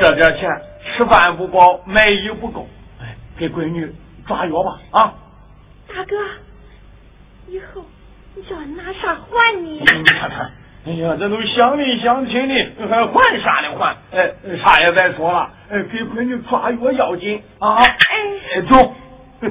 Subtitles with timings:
[0.00, 0.48] 这点钱
[0.96, 2.68] 吃饭不饱，买衣不够，
[3.00, 3.92] 哎，给闺女
[4.26, 5.14] 抓药吧啊！
[5.88, 6.16] 大哥，
[7.48, 7.84] 以后
[8.34, 9.80] 你叫俺拿啥还你？
[9.80, 10.50] 你看看，
[10.86, 12.54] 哎呀，这都乡里乡亲的，
[12.88, 13.96] 还还啥的还？
[14.12, 14.32] 哎，
[14.64, 17.76] 啥也别说了，哎，给闺女抓药要紧啊！
[17.76, 18.94] 哎，走。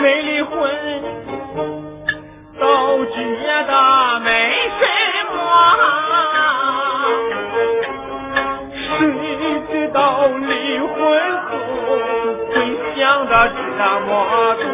[0.00, 0.52] 没离婚，
[2.58, 3.12] 都觉
[3.68, 4.30] 得没
[4.78, 4.82] 什
[5.34, 5.36] 么。
[8.98, 8.98] 谁
[9.70, 10.88] 知道离婚
[11.42, 11.48] 后
[12.50, 12.54] 会
[12.96, 13.32] 想的
[13.76, 14.10] 这么
[14.56, 14.64] 多？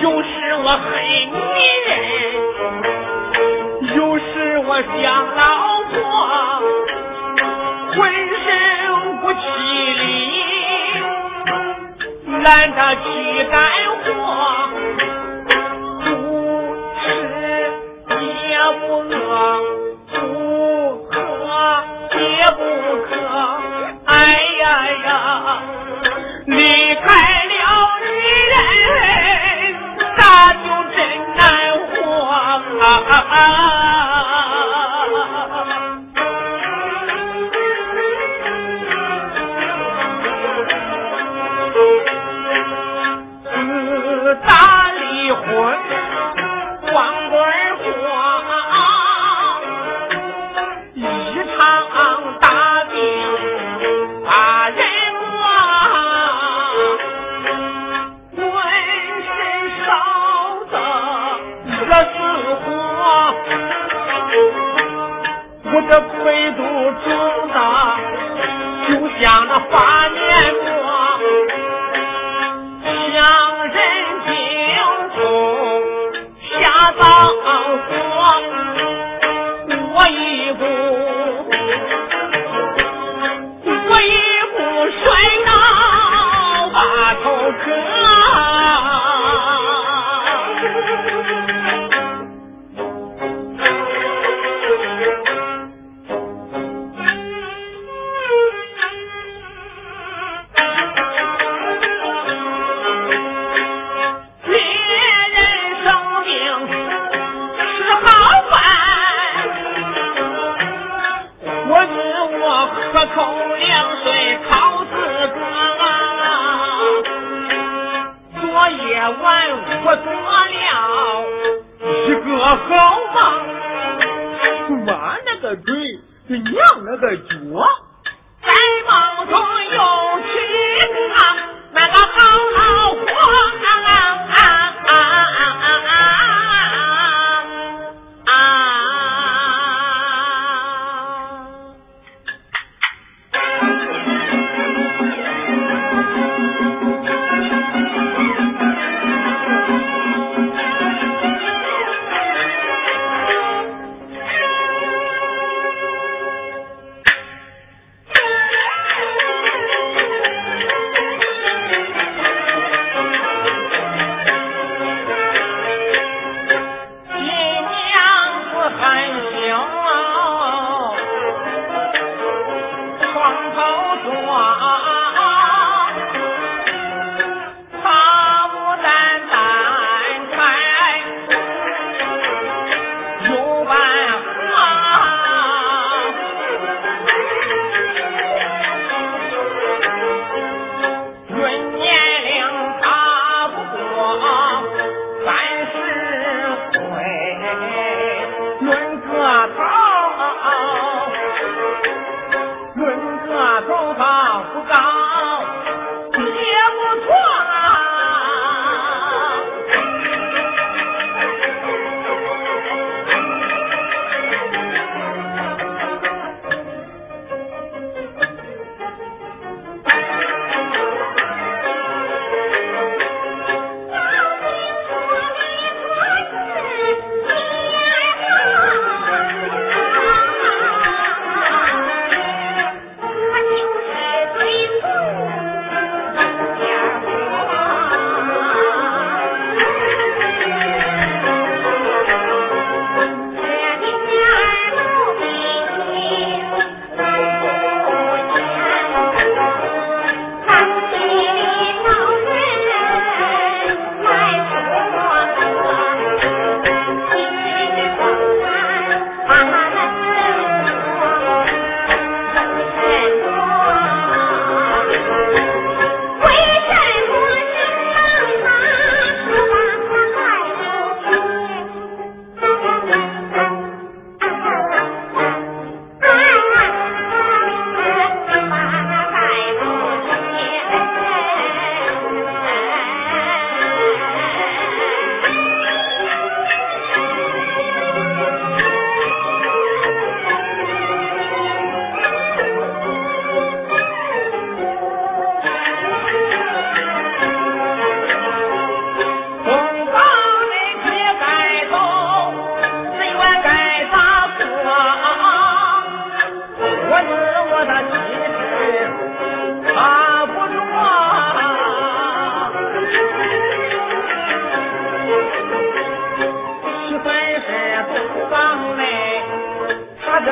[0.00, 0.26] 有时
[0.64, 0.82] 我恨
[1.30, 1.34] 女
[1.86, 1.90] 人，
[3.96, 4.22] 有时
[4.66, 4.68] 我
[5.00, 5.02] 想
[5.36, 5.40] 老
[5.92, 5.94] 婆，
[7.94, 7.96] 浑
[8.44, 8.46] 身
[9.20, 9.38] 不起
[10.02, 10.02] 力。
[12.42, 13.81] 懒得去干
[65.74, 66.60] 我的背肚
[67.02, 67.08] 肿
[67.48, 67.56] 的，
[68.86, 69.72] 就像那发
[70.10, 70.20] 面
[70.64, 70.68] 馍，
[72.84, 73.16] 像
[73.68, 73.74] 人
[74.26, 74.30] 惊
[75.16, 75.18] 动
[76.50, 76.52] 下
[77.00, 77.02] 葬。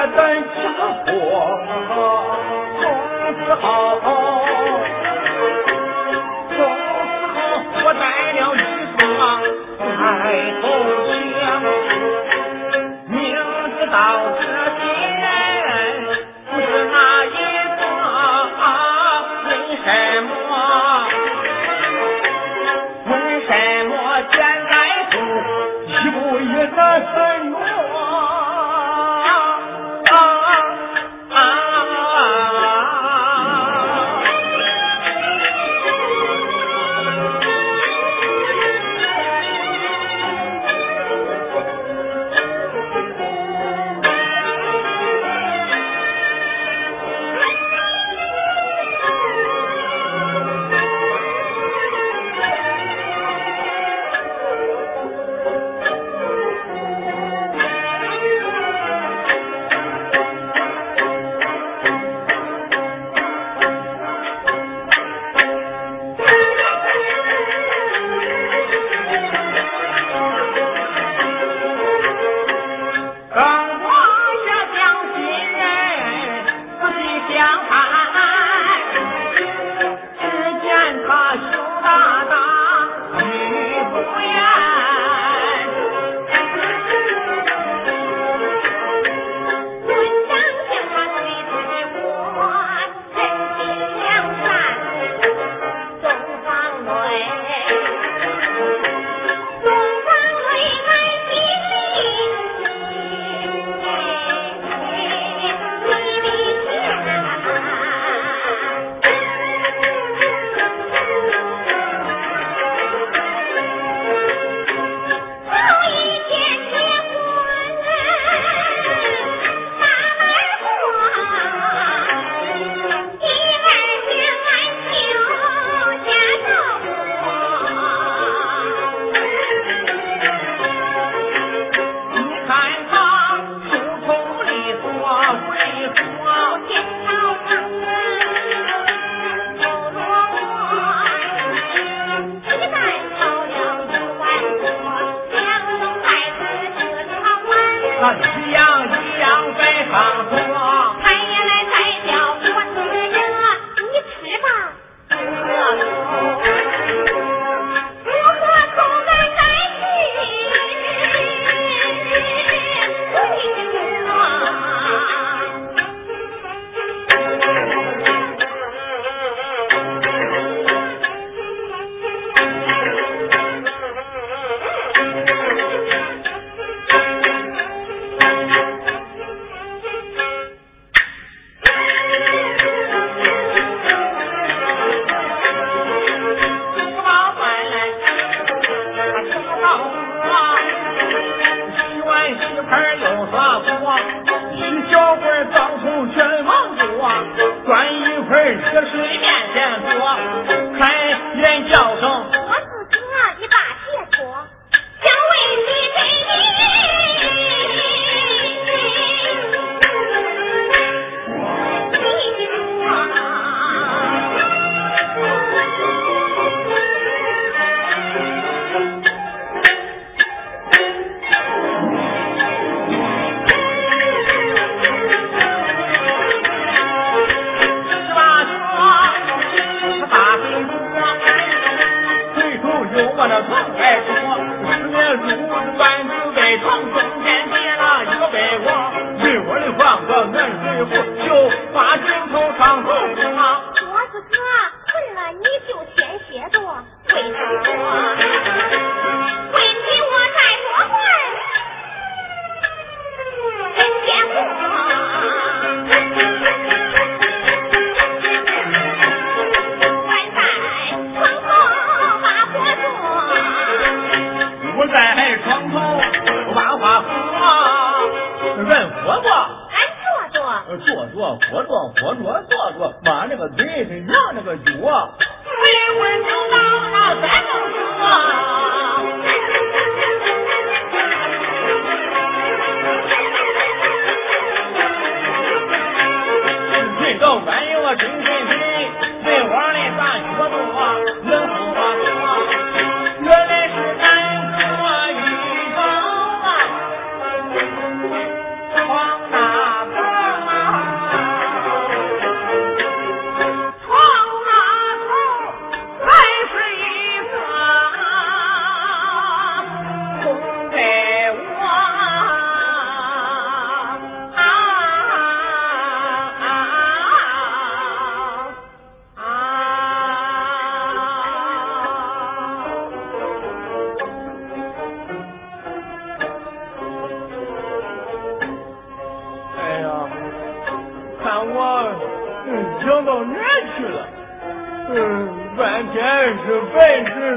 [0.07, 0.59] 咱家
[1.04, 1.12] 过，
[2.80, 2.83] 从
[3.35, 3.64] 此好，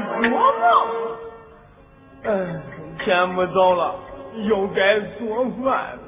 [0.04, 0.72] 做梦。
[2.24, 2.30] 哎，
[3.04, 3.94] 天不早了，
[4.44, 5.98] 又该做饭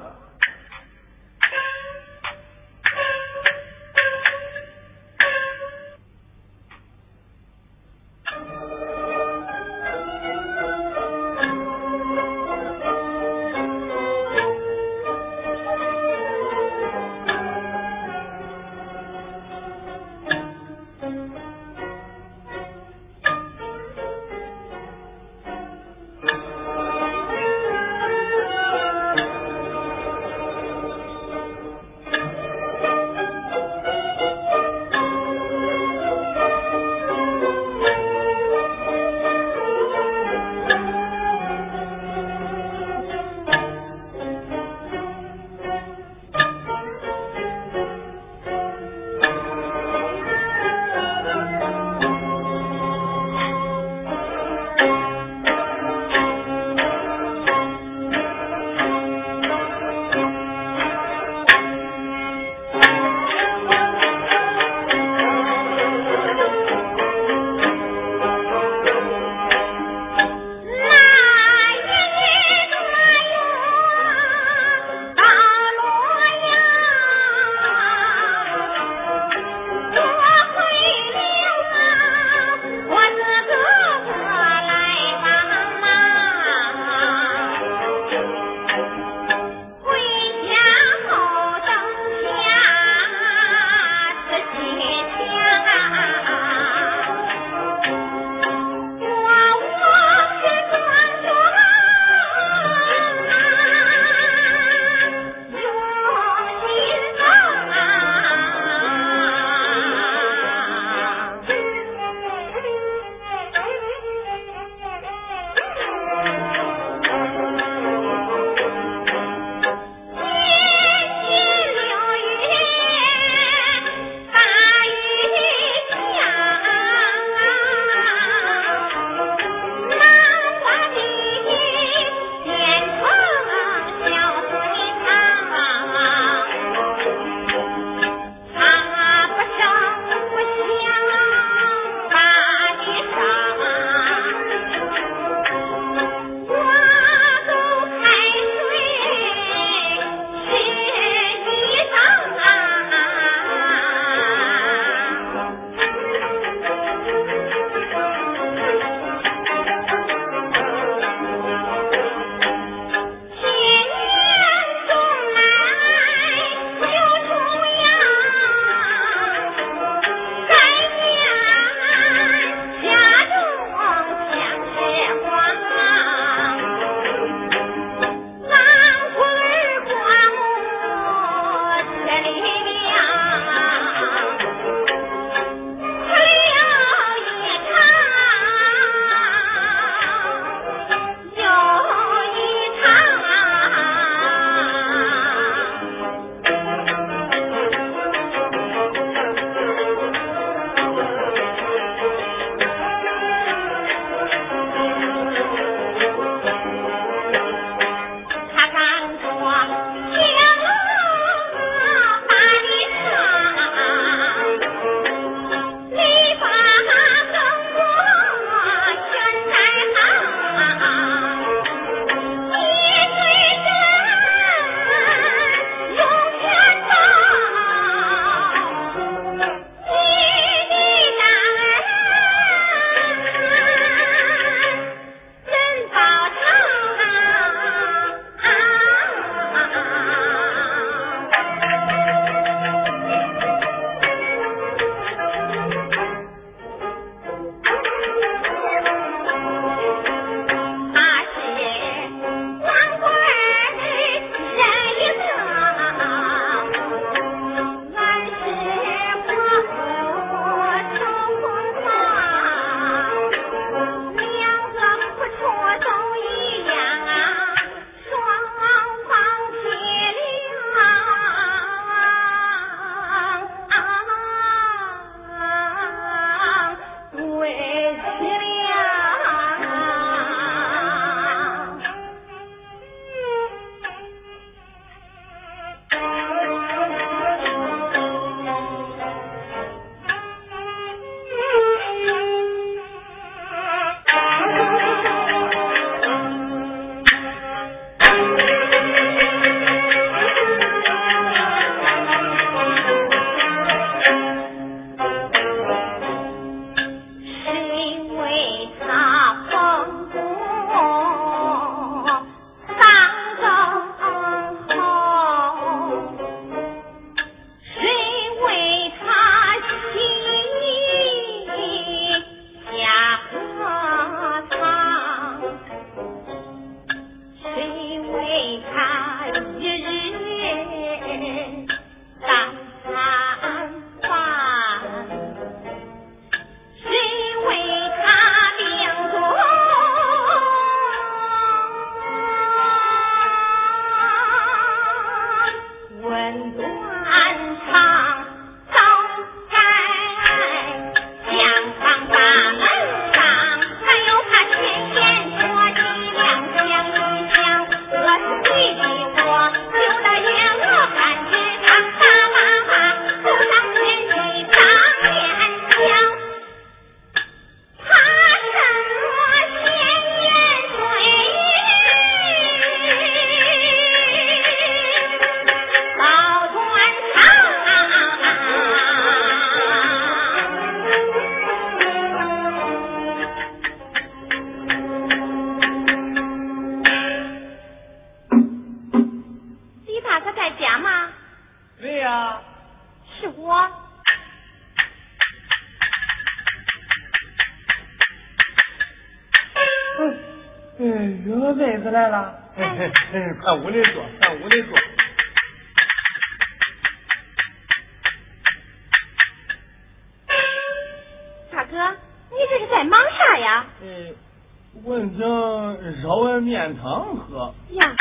[416.87, 417.53] 碗面汤喝。
[417.71, 417.95] 呀，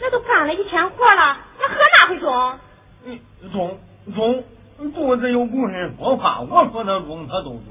[0.00, 2.58] 那都干了一天活了，那喝哪会中？
[3.04, 3.18] 嗯，
[3.52, 3.80] 中
[4.14, 4.44] 中，
[4.92, 7.62] 肚子有工人说话，我说他中，他都中。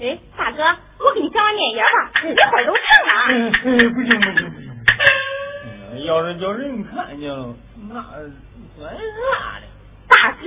[0.00, 0.62] 哎，大哥，
[0.98, 1.88] 我给你讲完面叶吧，
[2.22, 3.12] 一会儿都成了。
[3.28, 4.70] 嗯嗯，不行不行不行。
[5.92, 7.54] 嗯，要是叫人看见了，
[7.88, 8.02] 那
[8.76, 9.66] 算啥的？
[10.08, 10.42] 大哥。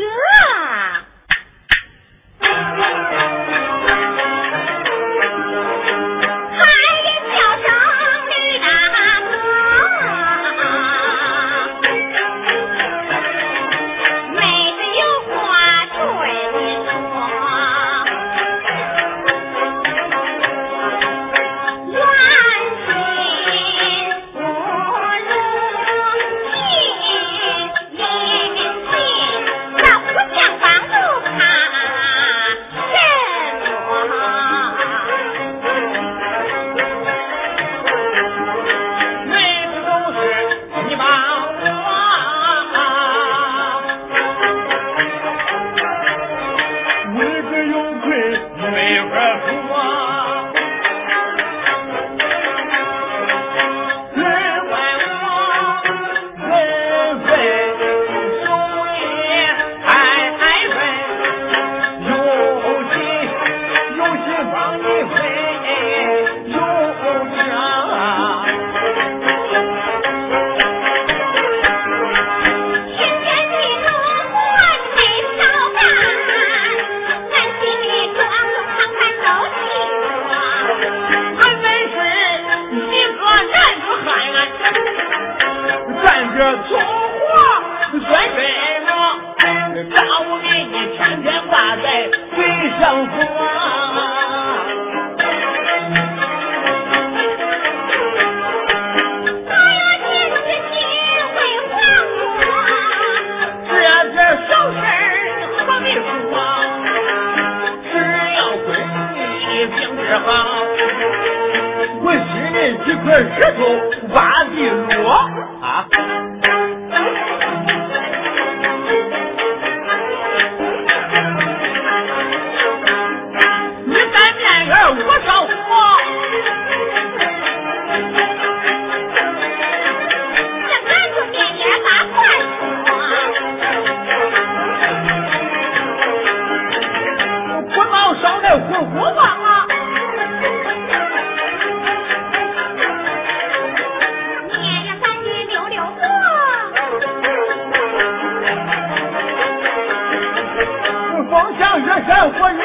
[152.31, 152.64] 人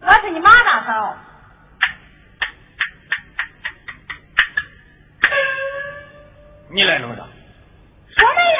[0.00, 1.16] 我是你马大嫂。
[6.70, 7.22] 你来弄啥？
[8.18, 8.58] 说没呀？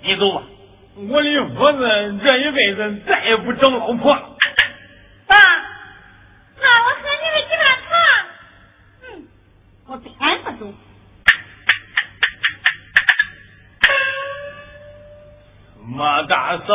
[0.00, 0.42] 你走吧。
[0.96, 4.36] 我的儿子这一辈子再也不找老婆了。
[5.26, 5.36] 爸，
[6.56, 7.88] 那我喝你的几碗茶。
[9.02, 9.28] 嗯，
[9.86, 10.74] 我偏不走。
[15.86, 16.22] 马
[16.56, 16.74] 走。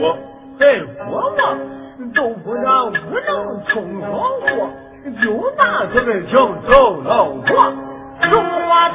[0.00, 0.16] 我
[0.58, 1.30] 还说我
[2.14, 4.10] 都不渣不能冲黄
[4.40, 4.46] 河
[5.22, 6.30] 又拿这个钱
[6.70, 7.46] 找老婆
[8.22, 8.42] 如果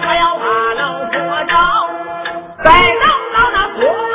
[0.01, 1.13] 他要把老婆
[1.47, 1.53] 找
[2.63, 4.12] 再找到那个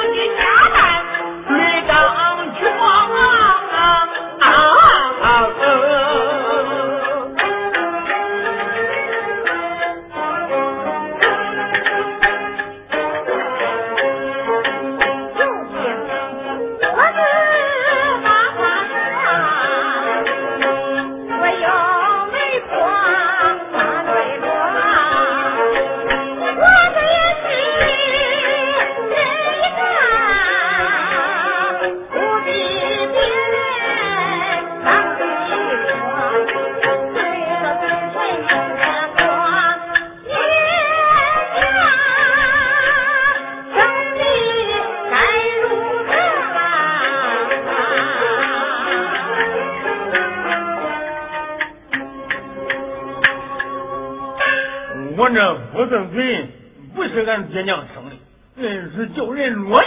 [55.87, 58.17] 爹娘生的，
[58.57, 59.87] 人，是救人落的。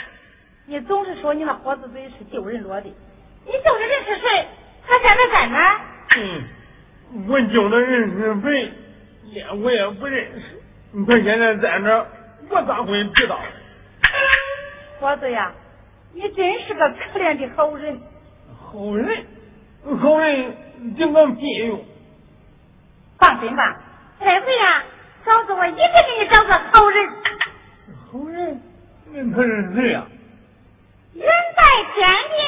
[0.66, 2.88] 你总是说你那火子嘴是救人落的，
[3.46, 4.46] 你救的人是谁？
[4.86, 5.80] 他现在在哪？
[6.18, 6.42] 嗯，
[7.28, 8.72] 我救的人是谁？
[9.32, 10.60] 也我也不认识。
[11.06, 12.06] 他现在在哪？
[12.50, 13.40] 我咋会知道？
[15.00, 15.52] 火子呀，
[16.12, 17.98] 你真是个可怜的好人。
[18.60, 19.24] 好人，
[20.00, 20.56] 好人
[20.96, 21.82] 顶个屁用！
[23.18, 23.80] 放心吧，
[24.20, 24.84] 这回呀，
[25.24, 27.08] 嫂子我一定给你找个好人。
[28.10, 28.60] 好人？
[29.12, 30.06] 那他是谁呀？
[31.14, 31.24] 人
[31.56, 31.62] 在
[31.94, 32.42] 天边，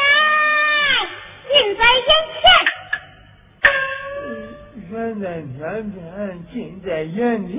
[1.49, 2.43] 近在眼前。
[4.91, 5.97] 远在天边，
[6.53, 6.55] 近
[6.85, 7.55] 在眼前。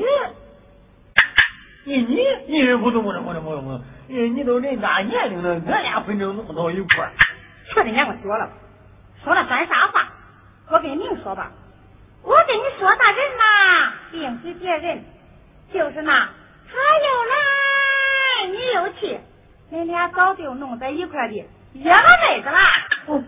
[1.85, 3.81] 你你你不懂不懂不懂不懂不懂！
[4.07, 7.11] 你你都人大年龄了，咱俩分成那么到一块儿，
[7.73, 8.49] 确定让我说了，
[9.23, 10.09] 说了算啥话？
[10.69, 11.49] 我跟你明说吧，
[12.27, 15.01] 我跟你说那人呐，并非别人，
[15.71, 16.11] 就是那
[16.67, 16.75] 他
[17.07, 17.33] 又来
[18.51, 19.17] 你又去，
[19.69, 21.35] 你俩早就弄在一块的
[21.71, 22.57] 约了妹子了。
[23.05, 23.23] 哦，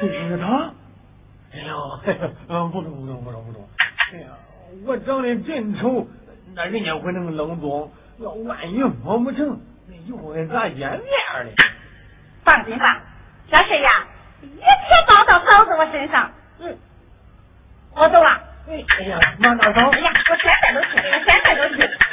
[0.00, 0.72] 是他？
[1.52, 2.00] 哎呦，
[2.48, 3.68] 嗯，不中不中不中不中！
[4.14, 4.28] 哎呀，
[4.86, 6.08] 我长得真丑，
[6.54, 7.92] 那人家会能冷冻？
[8.18, 9.60] 要万一摸不成？
[9.88, 11.00] 那以后还咋见面
[11.44, 11.52] 呢？
[12.42, 13.02] 放心吧，
[13.50, 14.06] 这事呀，
[14.40, 14.64] 一切
[15.06, 16.32] 包到嫂子我身上。
[17.96, 18.30] 嗯，我走了。
[18.68, 22.05] 哎哎呀，慢点走，哎呀，我现在都去，我现在都去。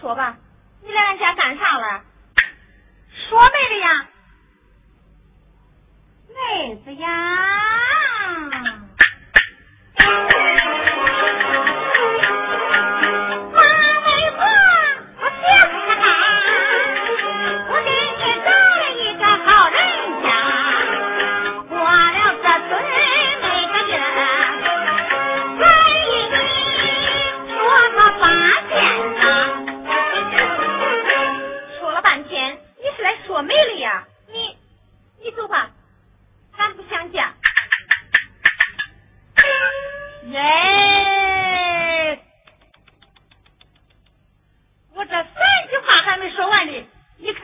[0.00, 0.36] 说吧，
[0.82, 2.02] 你来俺家干啥了？
[3.28, 4.06] 说媒的呀，
[6.28, 7.67] 妹子呀。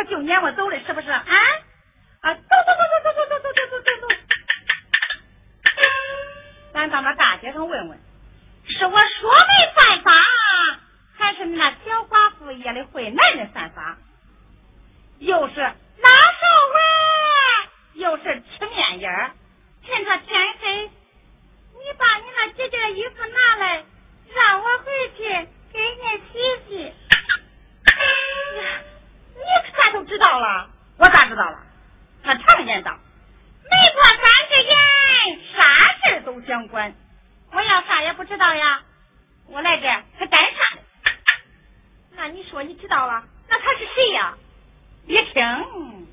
[0.04, 1.10] 就撵我走了，是不是？
[1.10, 1.24] 啊
[2.20, 4.08] 啊，走走走走走走走走走走走，
[6.72, 7.98] 咱到那大街上问问，
[8.66, 10.10] 是我说媒犯法，
[11.18, 13.96] 还是那小寡妇夜里会男人犯法？
[15.18, 16.82] 又是拉手腕，
[17.94, 19.32] 又是吃面烟，
[19.86, 23.84] 趁着天黑，你把你那姐姐的衣服拿来，
[24.34, 25.48] 让我回去。
[30.14, 31.58] 知道了，我咋知道了？
[32.22, 32.92] 他常言道，
[33.64, 34.72] 没过三十眼，
[35.56, 35.58] 啥
[36.04, 36.94] 事都想管。
[37.50, 38.80] 我要啥也不知道呀。
[39.48, 40.82] 我来这，他干啥的？
[42.14, 43.24] 那你说你知道了？
[43.48, 44.34] 那他是谁呀？
[45.04, 46.06] 别听。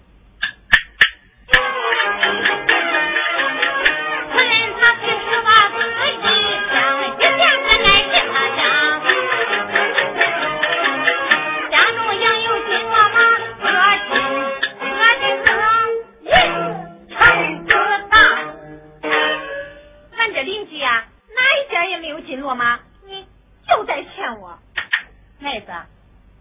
[25.51, 25.67] 孩子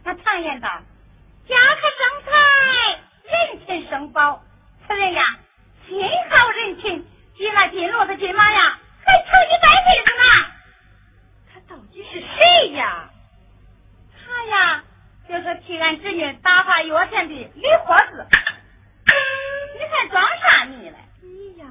[0.05, 0.69] 他常言道
[1.49, 2.31] 家可生财
[3.25, 4.41] 人情生宝
[4.87, 5.37] 此人呀
[5.89, 6.01] 心
[6.31, 7.05] 好人情
[7.37, 10.23] 比那金骡子金马呀还强一百倍子呢。
[11.53, 13.11] 他到底是谁呀？
[14.15, 14.85] 他呀
[15.29, 18.25] 就是替俺侄女打发药钱的李婆子
[19.75, 21.67] 你还装啥你呢你呀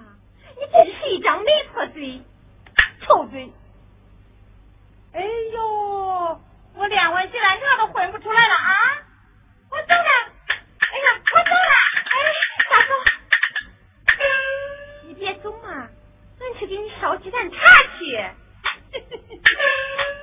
[0.58, 2.22] 你真是一张媒婆嘴
[3.08, 3.50] 臭嘴。
[5.14, 5.22] 哎
[5.54, 5.99] 呦
[6.80, 8.72] 我连碗鸡蛋尿都混不出来了啊
[9.70, 10.32] 我走了
[10.80, 11.76] 哎呀我走了
[12.06, 12.16] 哎
[12.70, 12.90] 大哥
[15.04, 15.90] 你别走嘛
[16.40, 17.58] 我去给你烧鸡蛋茶
[17.98, 18.16] 去